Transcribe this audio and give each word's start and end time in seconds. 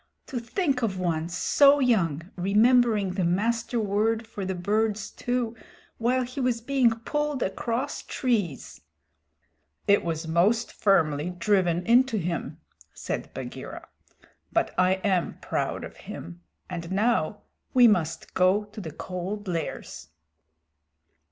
"To 0.25 0.39
think 0.39 0.81
of 0.81 0.97
one 0.97 1.29
so 1.29 1.79
young 1.79 2.31
remembering 2.35 3.11
the 3.11 3.23
Master 3.23 3.79
Word 3.79 4.25
for 4.25 4.45
the 4.45 4.55
birds 4.55 5.11
too 5.11 5.55
while 5.99 6.23
he 6.23 6.39
was 6.39 6.59
being 6.59 6.89
pulled 7.01 7.43
across 7.43 8.01
trees!" 8.01 8.81
"It 9.87 10.03
was 10.03 10.27
most 10.27 10.71
firmly 10.73 11.29
driven 11.29 11.85
into 11.85 12.17
him," 12.17 12.59
said 12.95 13.31
Bagheera. 13.35 13.89
"But 14.51 14.73
I 14.75 14.93
am 15.03 15.37
proud 15.37 15.83
of 15.83 15.97
him, 15.97 16.41
and 16.67 16.91
now 16.91 17.43
we 17.75 17.87
must 17.87 18.33
go 18.33 18.63
to 18.63 18.81
the 18.81 18.89
Cold 18.91 19.47
Lairs." 19.47 20.07